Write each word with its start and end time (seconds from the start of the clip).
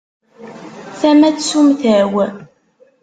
Tama 0.99 1.29
n 1.33 1.35
tsumta-w. 1.37 2.15